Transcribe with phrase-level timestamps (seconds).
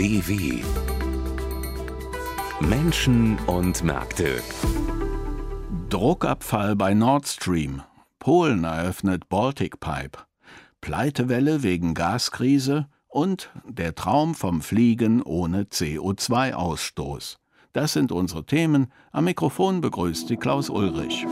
[0.00, 0.62] DW
[2.60, 4.42] Menschen und Märkte
[5.90, 7.82] Druckabfall bei Nord Stream.
[8.18, 10.20] Polen eröffnet Baltic Pipe.
[10.80, 17.36] Pleitewelle wegen Gaskrise und der Traum vom Fliegen ohne CO2-Ausstoß.
[17.74, 18.90] Das sind unsere Themen.
[19.12, 21.26] Am Mikrofon begrüßt Sie Klaus Ulrich.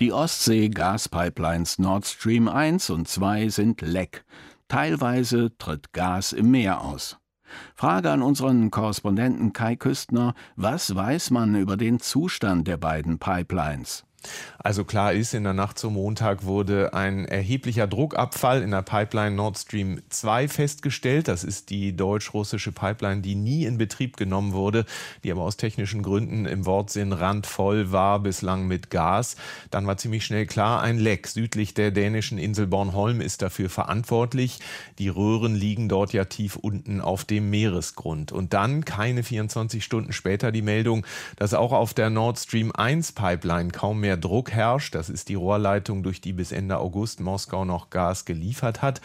[0.00, 4.24] Die Ostsee-Gaspipelines Nord Stream 1 und 2 sind leck.
[4.66, 7.18] Teilweise tritt Gas im Meer aus.
[7.74, 14.06] Frage an unseren Korrespondenten Kai Küstner: Was weiß man über den Zustand der beiden Pipelines?
[14.58, 19.34] Also klar ist, in der Nacht zum Montag wurde ein erheblicher Druckabfall in der Pipeline
[19.34, 21.28] Nord Stream 2 festgestellt.
[21.28, 24.84] Das ist die deutsch-russische Pipeline, die nie in Betrieb genommen wurde,
[25.24, 29.36] die aber aus technischen Gründen im Wortsinn randvoll war, bislang mit Gas.
[29.70, 34.58] Dann war ziemlich schnell klar, ein Leck südlich der dänischen Insel Bornholm ist dafür verantwortlich.
[34.98, 38.32] Die Röhren liegen dort ja tief unten auf dem Meeresgrund.
[38.32, 43.12] Und dann, keine 24 Stunden später, die Meldung, dass auch auf der Nord Stream 1
[43.12, 44.96] Pipeline kaum mehr mehr Druck herrscht.
[44.96, 49.00] Das ist die Rohrleitung, durch die bis Ende August Moskau noch Gas geliefert hat,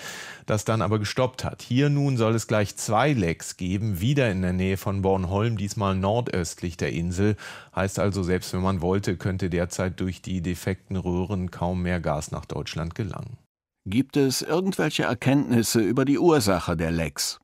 [0.48, 1.62] das dann aber gestoppt hat.
[1.62, 5.96] Hier nun soll es gleich zwei Lecks geben, wieder in der Nähe von Bornholm, diesmal
[5.96, 7.36] nordöstlich der Insel.
[7.76, 12.32] Heißt also, selbst wenn man wollte, könnte derzeit durch die defekten Röhren kaum mehr Gas
[12.32, 13.38] nach Deutschland gelangen.
[13.88, 17.40] Gibt es irgendwelche Erkenntnisse über die Ursache der Lecks?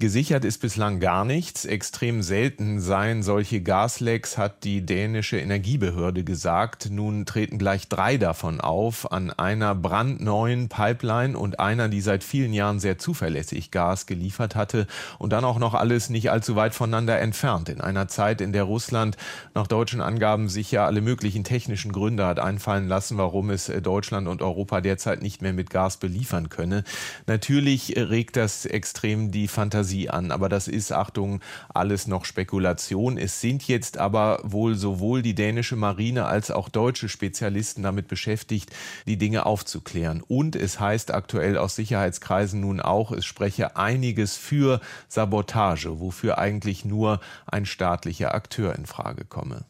[0.00, 1.64] Gesichert ist bislang gar nichts.
[1.64, 6.88] Extrem selten seien solche Gaslecks, hat die dänische Energiebehörde gesagt.
[6.88, 12.52] Nun treten gleich drei davon auf, an einer brandneuen Pipeline und einer, die seit vielen
[12.52, 14.86] Jahren sehr zuverlässig Gas geliefert hatte
[15.18, 17.68] und dann auch noch alles nicht allzu weit voneinander entfernt.
[17.68, 19.16] In einer Zeit, in der Russland
[19.52, 23.82] nach deutschen Angaben sich ja alle möglichen technischen Gründe hat einfallen lassen, warum es äh,
[23.82, 26.84] Deutschland und Europa derzeit nicht mehr mit Gas beliefern könne.
[27.26, 30.30] Natürlich regt das extrem die Fantasie Fantasie an.
[30.30, 31.40] Aber das ist, Achtung,
[31.72, 33.16] alles noch Spekulation.
[33.18, 38.70] Es sind jetzt aber wohl sowohl die dänische Marine als auch deutsche Spezialisten damit beschäftigt,
[39.06, 40.22] die Dinge aufzuklären.
[40.26, 46.84] Und es heißt aktuell aus Sicherheitskreisen nun auch, es spreche einiges für Sabotage, wofür eigentlich
[46.84, 49.64] nur ein staatlicher Akteur in Frage komme.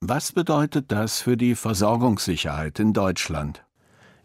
[0.00, 3.65] Was bedeutet das für die Versorgungssicherheit in Deutschland?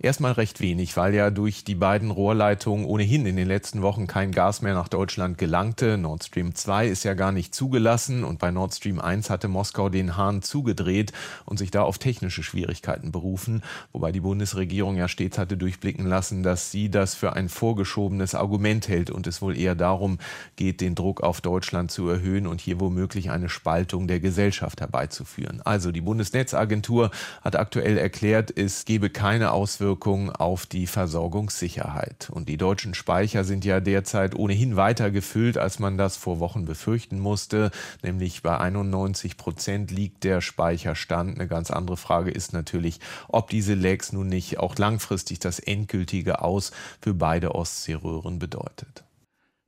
[0.03, 4.31] Erstmal recht wenig, weil ja durch die beiden Rohrleitungen ohnehin in den letzten Wochen kein
[4.31, 5.95] Gas mehr nach Deutschland gelangte.
[5.99, 9.89] Nord Stream 2 ist ja gar nicht zugelassen und bei Nord Stream 1 hatte Moskau
[9.89, 11.13] den Hahn zugedreht
[11.45, 13.61] und sich da auf technische Schwierigkeiten berufen,
[13.91, 18.87] wobei die Bundesregierung ja stets hatte durchblicken lassen, dass sie das für ein vorgeschobenes Argument
[18.87, 20.17] hält und es wohl eher darum
[20.55, 25.61] geht, den Druck auf Deutschland zu erhöhen und hier womöglich eine Spaltung der Gesellschaft herbeizuführen.
[25.61, 27.11] Also die Bundesnetzagentur
[27.43, 32.29] hat aktuell erklärt, es gebe keine Auswirkungen Auswirkungen auf die Versorgungssicherheit.
[32.31, 36.63] Und die deutschen Speicher sind ja derzeit ohnehin weiter gefüllt, als man das vor Wochen
[36.63, 37.71] befürchten musste.
[38.01, 41.35] Nämlich bei 91 Prozent liegt der Speicherstand.
[41.35, 46.41] Eine ganz andere Frage ist natürlich, ob diese Lecks nun nicht auch langfristig das endgültige
[46.41, 46.71] Aus
[47.01, 49.03] für beide Ostseeröhren bedeutet.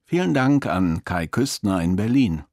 [0.06, 2.44] Vielen Dank an Kai Küstner in Berlin.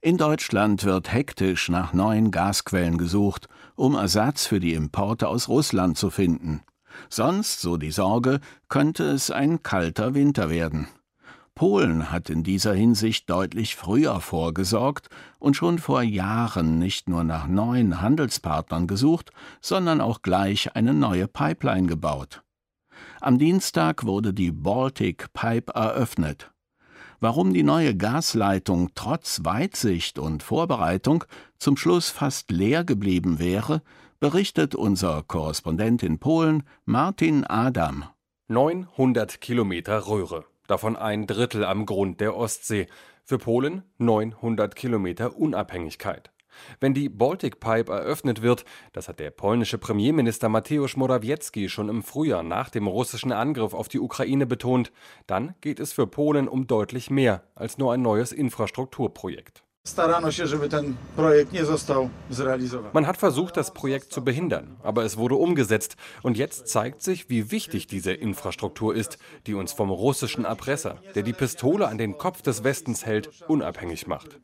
[0.00, 5.98] In Deutschland wird hektisch nach neuen Gasquellen gesucht, um Ersatz für die Importe aus Russland
[5.98, 6.62] zu finden.
[7.08, 10.88] Sonst, so die Sorge, könnte es ein kalter Winter werden.
[11.54, 17.46] Polen hat in dieser Hinsicht deutlich früher vorgesorgt und schon vor Jahren nicht nur nach
[17.46, 19.30] neuen Handelspartnern gesucht,
[19.60, 22.42] sondern auch gleich eine neue Pipeline gebaut.
[23.20, 26.50] Am Dienstag wurde die Baltic Pipe eröffnet.
[27.20, 31.24] Warum die neue Gasleitung trotz Weitsicht und Vorbereitung
[31.58, 33.82] zum Schluss fast leer geblieben wäre,
[34.20, 38.04] berichtet unser Korrespondent in Polen Martin Adam.
[38.48, 42.86] 900 Kilometer Röhre, davon ein Drittel am Grund der Ostsee.
[43.24, 46.30] Für Polen 900 Kilometer Unabhängigkeit.
[46.80, 52.02] Wenn die Baltic Pipe eröffnet wird, das hat der polnische Premierminister Mateusz Morawiecki schon im
[52.02, 54.92] Frühjahr nach dem russischen Angriff auf die Ukraine betont,
[55.26, 59.64] dann geht es für Polen um deutlich mehr als nur ein neues Infrastrukturprojekt.
[62.92, 65.96] Man hat versucht, das Projekt zu behindern, aber es wurde umgesetzt.
[66.22, 71.22] Und jetzt zeigt sich, wie wichtig diese Infrastruktur ist, die uns vom russischen Erpresser, der
[71.22, 74.38] die Pistole an den Kopf des Westens hält, unabhängig macht.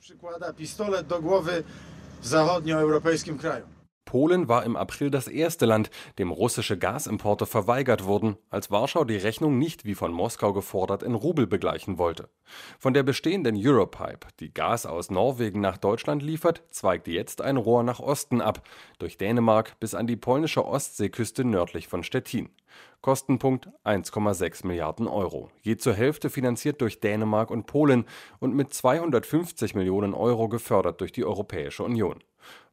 [4.06, 9.17] Polen war im April das erste Land, dem russische Gasimporte verweigert wurden, als Warschau die
[9.17, 12.31] Rechnung nicht wie von Moskau gefordert in Rubel begleichen wollte.
[12.79, 17.82] Von der bestehenden Europipe, die Gas aus Norwegen nach Deutschland liefert, zweigt jetzt ein Rohr
[17.82, 18.62] nach Osten ab,
[18.99, 22.49] durch Dänemark bis an die polnische Ostseeküste nördlich von Stettin.
[23.00, 28.05] Kostenpunkt 1,6 Milliarden Euro, je zur Hälfte finanziert durch Dänemark und Polen
[28.40, 32.19] und mit 250 Millionen Euro gefördert durch die Europäische Union.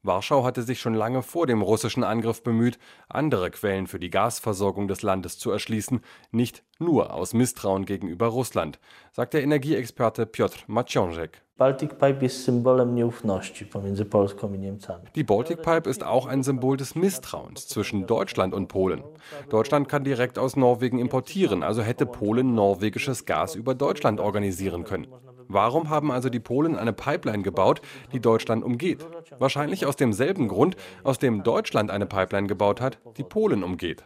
[0.01, 2.77] Warschau hatte sich schon lange vor dem russischen Angriff bemüht,
[3.07, 6.01] andere Quellen für die Gasversorgung des Landes zu erschließen,
[6.31, 8.79] nicht nur aus Misstrauen gegenüber Russland,
[9.11, 11.41] sagt der Energieexperte Piotr Maciążek.
[15.15, 19.03] Die Baltic Pipe ist auch ein Symbol des Misstrauens zwischen Deutschland und Polen.
[19.49, 25.07] Deutschland kann direkt aus Norwegen importieren, also hätte Polen norwegisches Gas über Deutschland organisieren können.
[25.47, 27.81] Warum haben also die Polen eine Pipeline gebaut,
[28.11, 29.05] die Deutschland umgeht?
[29.39, 34.03] Wahrscheinlich aus demselben Grund, aus dem Deutschland eine Pipeline gebaut hat, die Polen umgeht.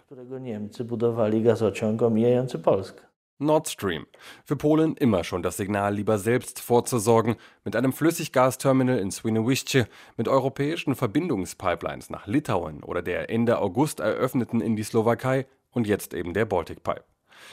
[3.39, 4.07] Nord Stream.
[4.45, 10.27] Für Polen immer schon das Signal, lieber selbst vorzusorgen, mit einem Flüssiggasterminal in Swinoujście, mit
[10.27, 16.33] europäischen Verbindungspipelines nach Litauen oder der Ende August eröffneten in die Slowakei und jetzt eben
[16.33, 17.03] der Baltic Pipe.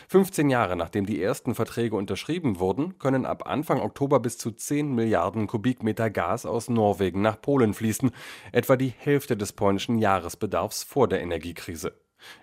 [0.09, 4.95] 15 Jahre nachdem die ersten Verträge unterschrieben wurden, können ab Anfang Oktober bis zu 10
[4.95, 8.11] Milliarden Kubikmeter Gas aus Norwegen nach Polen fließen,
[8.53, 12.01] etwa die Hälfte des polnischen Jahresbedarfs vor der Energiekrise.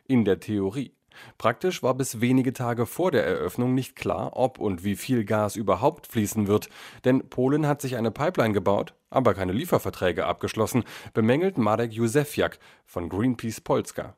[0.08, 0.96] In der Theorie.
[1.38, 5.56] Praktisch war bis wenige Tage vor der Eröffnung nicht klar, ob und wie viel Gas
[5.56, 6.70] überhaupt fließen wird,
[7.04, 13.08] denn Polen hat sich eine Pipeline gebaut, aber keine Lieferverträge abgeschlossen, bemängelt Marek Józefiak von
[13.10, 14.16] Greenpeace Polska.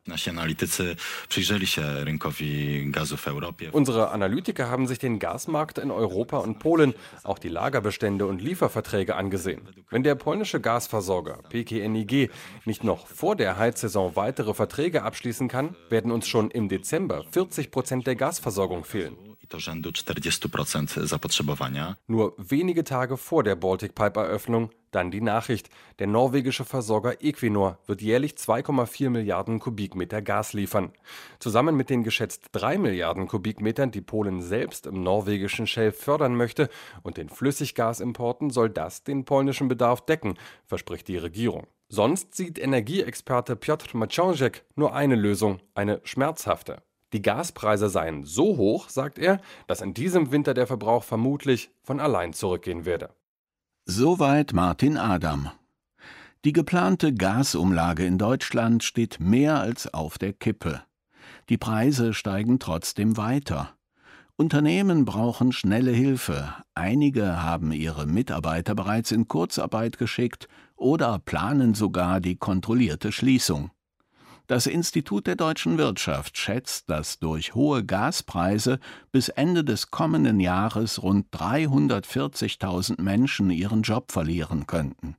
[3.72, 9.16] Unsere Analytiker haben sich den Gasmarkt in Europa und Polen, auch die Lagerbestände und Lieferverträge
[9.16, 9.68] angesehen.
[9.90, 12.30] Wenn der polnische Gasversorger PKNIG
[12.64, 17.70] nicht noch vor der Heizsaison weitere Verträge abschließen kann, werden uns schon im Dezember 40
[17.70, 19.16] Prozent der Gasversorgung fehlen.
[22.06, 27.78] Nur wenige Tage vor der Baltic Pipe Eröffnung dann die Nachricht, der norwegische Versorger Equinor
[27.86, 30.92] wird jährlich 2,4 Milliarden Kubikmeter Gas liefern.
[31.38, 36.68] Zusammen mit den geschätzt 3 Milliarden Kubikmetern, die Polen selbst im norwegischen Schelf fördern möchte,
[37.02, 41.66] und den Flüssiggasimporten soll das den polnischen Bedarf decken, verspricht die Regierung.
[41.88, 46.82] Sonst sieht Energieexperte Piotr Maciążek nur eine Lösung, eine schmerzhafte.
[47.12, 52.00] Die Gaspreise seien so hoch, sagt er, dass in diesem Winter der Verbrauch vermutlich von
[52.00, 53.10] allein zurückgehen werde.
[53.86, 55.50] Soweit Martin Adam.
[56.46, 60.80] Die geplante Gasumlage in Deutschland steht mehr als auf der Kippe.
[61.50, 63.76] Die Preise steigen trotzdem weiter.
[64.36, 66.54] Unternehmen brauchen schnelle Hilfe.
[66.74, 73.70] Einige haben ihre Mitarbeiter bereits in Kurzarbeit geschickt oder planen sogar die kontrollierte Schließung.
[74.46, 78.78] Das Institut der deutschen Wirtschaft schätzt, dass durch hohe Gaspreise
[79.10, 85.16] bis Ende des kommenden Jahres rund 340.000 Menschen ihren Job verlieren könnten.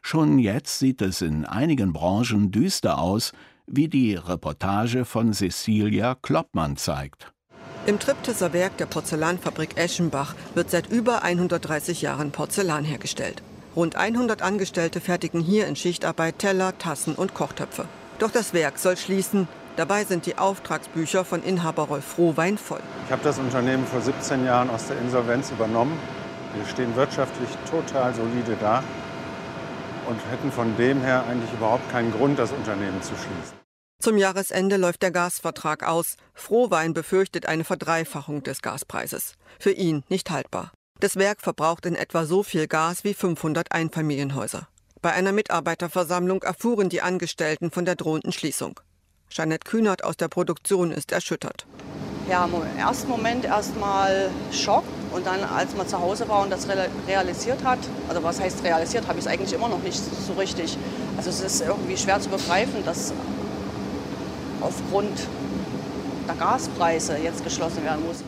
[0.00, 3.32] Schon jetzt sieht es in einigen Branchen düster aus,
[3.66, 7.32] wie die Reportage von Cecilia Kloppmann zeigt.
[7.84, 13.42] Im Triptisser Werk der Porzellanfabrik Eschenbach wird seit über 130 Jahren Porzellan hergestellt.
[13.74, 17.86] Rund 100 Angestellte fertigen hier in Schichtarbeit Teller, Tassen und Kochtöpfe.
[18.18, 19.46] Doch das Werk soll schließen.
[19.76, 22.80] Dabei sind die Auftragsbücher von Inhaber Rolf Frohwein voll.
[23.04, 25.98] Ich habe das Unternehmen vor 17 Jahren aus der Insolvenz übernommen.
[26.54, 28.82] Wir stehen wirtschaftlich total solide da
[30.08, 33.56] und hätten von dem her eigentlich überhaupt keinen Grund, das Unternehmen zu schließen.
[34.00, 36.16] Zum Jahresende läuft der Gasvertrag aus.
[36.32, 39.34] Frohwein befürchtet eine Verdreifachung des Gaspreises.
[39.58, 40.72] Für ihn nicht haltbar.
[41.00, 44.68] Das Werk verbraucht in etwa so viel Gas wie 500 Einfamilienhäuser.
[45.06, 48.80] Bei einer Mitarbeiterversammlung erfuhren die Angestellten von der drohenden Schließung.
[49.30, 51.64] Jeanette Kühnert aus der Produktion ist erschüttert.
[52.28, 54.82] Ja, im ersten Moment erstmal Schock
[55.12, 56.66] und dann, als man zu Hause war und das
[57.06, 60.76] realisiert hat, also was heißt realisiert, habe ich es eigentlich immer noch nicht so richtig.
[61.16, 63.12] Also es ist irgendwie schwer zu begreifen, dass
[64.60, 65.20] aufgrund
[66.26, 68.24] der Gaspreise jetzt geschlossen werden muss.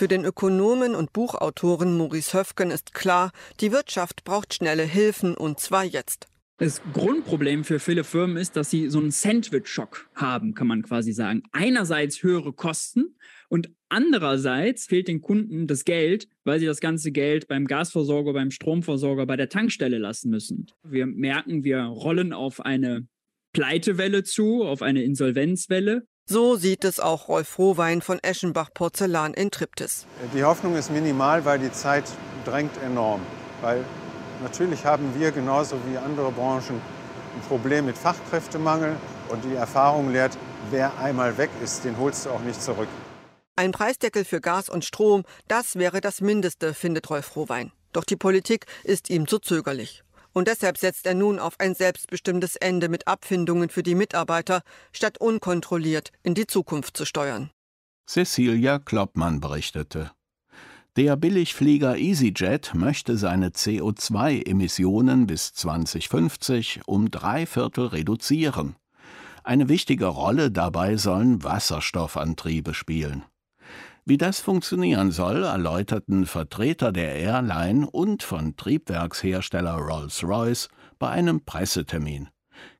[0.00, 5.60] Für den Ökonomen und Buchautoren Maurice Höfgen ist klar, die Wirtschaft braucht schnelle Hilfen und
[5.60, 6.26] zwar jetzt.
[6.56, 11.12] Das Grundproblem für viele Firmen ist, dass sie so einen Sandwich-Schock haben, kann man quasi
[11.12, 11.42] sagen.
[11.52, 13.14] Einerseits höhere Kosten
[13.50, 18.50] und andererseits fehlt den Kunden das Geld, weil sie das ganze Geld beim Gasversorger, beim
[18.50, 20.68] Stromversorger, bei der Tankstelle lassen müssen.
[20.82, 23.06] Wir merken, wir rollen auf eine
[23.52, 26.06] Pleitewelle zu, auf eine Insolvenzwelle.
[26.26, 30.06] So sieht es auch Rolf Rohwein von Eschenbach Porzellan in Triptis.
[30.32, 32.04] Die Hoffnung ist minimal, weil die Zeit
[32.44, 33.20] drängt enorm.
[33.60, 33.84] Weil
[34.42, 36.80] natürlich haben wir genauso wie andere Branchen
[37.34, 38.96] ein Problem mit Fachkräftemangel
[39.28, 40.36] und die Erfahrung lehrt,
[40.70, 42.88] wer einmal weg ist, den holst du auch nicht zurück.
[43.56, 47.72] Ein Preisdeckel für Gas und Strom, das wäre das Mindeste, findet Rolf Rohwein.
[47.92, 50.04] Doch die Politik ist ihm zu zögerlich.
[50.32, 55.18] Und deshalb setzt er nun auf ein selbstbestimmtes Ende mit Abfindungen für die Mitarbeiter, statt
[55.18, 57.50] unkontrolliert in die Zukunft zu steuern.
[58.06, 60.10] Cecilia Kloppmann berichtete.
[60.96, 68.74] Der Billigflieger EasyJet möchte seine CO2-Emissionen bis 2050 um drei Viertel reduzieren.
[69.44, 73.24] Eine wichtige Rolle dabei sollen Wasserstoffantriebe spielen.
[74.10, 82.28] Wie das funktionieren soll, erläuterten Vertreter der Airline und von Triebwerkshersteller Rolls-Royce bei einem Pressetermin.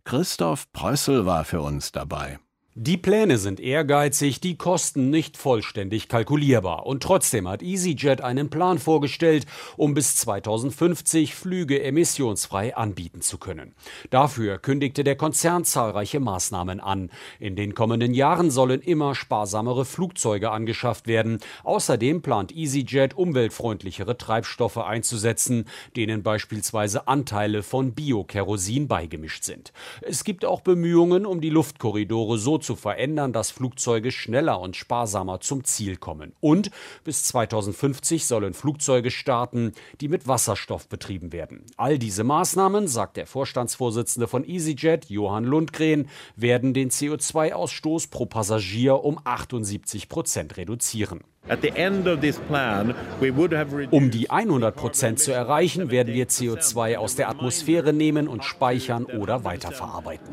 [0.03, 2.41] Christoph Prössel war für uns dabei.
[2.77, 6.87] Die Pläne sind ehrgeizig, die Kosten nicht vollständig kalkulierbar.
[6.87, 9.45] Und trotzdem hat EasyJet einen Plan vorgestellt,
[9.77, 13.75] um bis 2050 Flüge emissionsfrei anbieten zu können.
[14.11, 17.11] Dafür kündigte der Konzern zahlreiche Maßnahmen an.
[17.41, 21.41] In den kommenden Jahren sollen immer sparsamere Flugzeuge angeschafft werden.
[21.65, 25.65] Außerdem plant EasyJet umweltfreundlichere Treibstoffe einzusetzen,
[25.97, 29.73] denen beispielsweise Anteile von Biokerosin beigemischt sind.
[30.03, 35.41] Es gibt auch Bemühungen, um die Luftkorridore so zu verändern, dass Flugzeuge schneller und sparsamer
[35.41, 36.33] zum Ziel kommen.
[36.41, 36.71] Und
[37.05, 41.65] bis 2050 sollen Flugzeuge starten, die mit Wasserstoff betrieben werden.
[41.77, 49.03] All diese Maßnahmen, sagt der Vorstandsvorsitzende von EasyJet, Johann Lundgren, werden den CO2-Ausstoß pro Passagier
[49.05, 51.21] um 78 Prozent reduzieren.
[53.91, 59.05] Um die 100 Prozent zu erreichen, werden wir CO2 aus der Atmosphäre nehmen und speichern
[59.07, 60.31] oder weiterverarbeiten.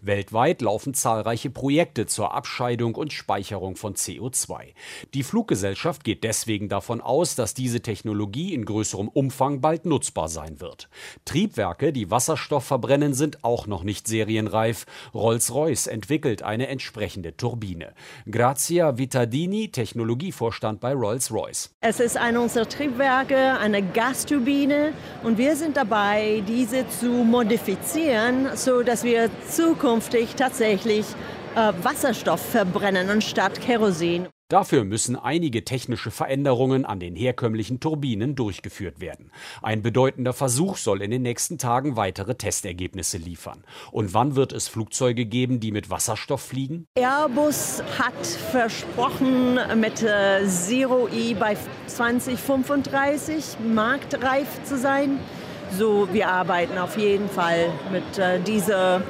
[0.00, 4.72] Weltweit laufen zahlreiche Projekte zur Abscheidung und Speicherung von CO2.
[5.12, 10.60] Die Fluggesellschaft geht deswegen davon aus, dass diese Technologie in größerem Umfang bald nutzbar sein
[10.60, 10.88] wird.
[11.26, 14.86] Triebwerke, die Wasserstoff verbrennen, sind auch noch nicht serienreif.
[15.12, 17.71] Rolls-Royce entwickelt eine entsprechende Turbine.
[17.72, 17.92] Turbine.
[18.30, 21.70] Grazia Vitadini, Technologievorstand bei Rolls-Royce.
[21.80, 29.04] Es ist eine unserer Triebwerke, eine Gasturbine und wir sind dabei, diese zu modifizieren, sodass
[29.04, 31.06] wir zukünftig tatsächlich
[31.54, 34.28] äh, Wasserstoff verbrennen anstatt Kerosin.
[34.52, 39.32] Dafür müssen einige technische Veränderungen an den herkömmlichen Turbinen durchgeführt werden.
[39.62, 43.64] Ein bedeutender Versuch soll in den nächsten Tagen weitere Testergebnisse liefern.
[43.92, 46.86] Und wann wird es Flugzeuge geben, die mit Wasserstoff fliegen?
[46.98, 51.56] Airbus hat versprochen, mit äh, Zero E bei
[51.86, 55.18] 2035 marktreif zu sein.
[55.78, 59.02] So, wir arbeiten auf jeden Fall mit äh, diesem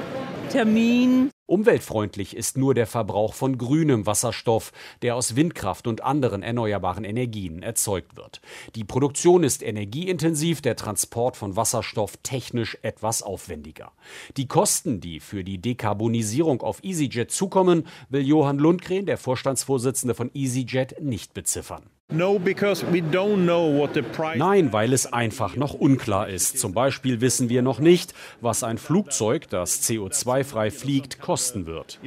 [0.49, 1.32] Termin.
[1.53, 4.71] Umweltfreundlich ist nur der Verbrauch von grünem Wasserstoff,
[5.03, 8.41] der aus Windkraft und anderen erneuerbaren Energien erzeugt wird.
[8.73, 13.91] Die Produktion ist energieintensiv, der Transport von Wasserstoff technisch etwas aufwendiger.
[14.35, 20.31] Die Kosten, die für die Dekarbonisierung auf EasyJet zukommen, will Johann Lundgren, der Vorstandsvorsitzende von
[20.33, 21.83] EasyJet, nicht beziffern.
[24.37, 26.59] Nein, weil es einfach noch unklar ist.
[26.59, 31.99] Zum Beispiel wissen wir noch nicht, was ein Flugzeug, das CO2-frei fliegt, kosten wird.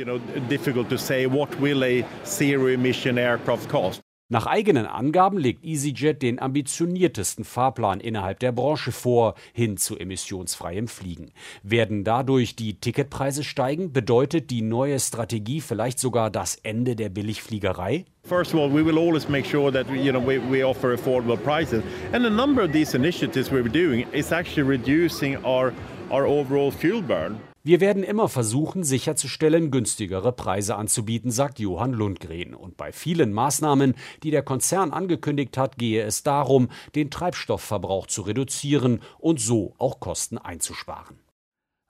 [4.28, 10.88] Nach eigenen Angaben legt EasyJet den ambitioniertesten Fahrplan innerhalb der Branche vor, hin zu emissionsfreiem
[10.88, 11.30] Fliegen.
[11.62, 18.04] Werden dadurch die Ticketpreise steigen, bedeutet die neue Strategie vielleicht sogar das Ende der Billigfliegerei?
[18.24, 21.36] First of all, we will always make sure that you know we, we offer affordable
[21.36, 25.72] prices, and a number of these initiatives we're doing is actually reducing our
[26.10, 27.38] our overall fuel burn.
[27.66, 32.54] Wir werden immer versuchen, sicherzustellen, günstigere Preise anzubieten, sagt Johann Lundgren.
[32.54, 38.22] Und bei vielen Maßnahmen, die der Konzern angekündigt hat, gehe es darum, den Treibstoffverbrauch zu
[38.22, 41.18] reduzieren und so auch Kosten einzusparen.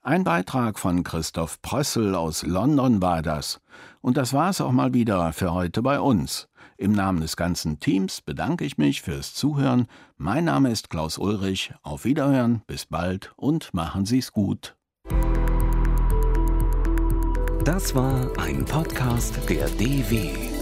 [0.00, 3.60] Ein Beitrag von Christoph Prössel aus London war das.
[4.00, 6.48] Und das war es auch mal wieder für heute bei uns.
[6.78, 9.88] Im Namen des ganzen Teams bedanke ich mich fürs Zuhören.
[10.16, 11.74] Mein Name ist Klaus Ulrich.
[11.82, 14.75] Auf Wiederhören, bis bald und machen Sie's gut.
[17.66, 20.55] Das war ein Podcast der DW.